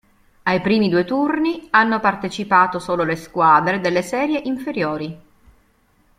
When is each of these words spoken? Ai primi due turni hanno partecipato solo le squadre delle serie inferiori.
Ai 0.45 0.61
primi 0.61 0.89
due 0.89 1.05
turni 1.05 1.67
hanno 1.69 1.99
partecipato 1.99 2.79
solo 2.79 3.03
le 3.03 3.15
squadre 3.15 3.79
delle 3.79 4.01
serie 4.01 4.41
inferiori. 4.45 5.21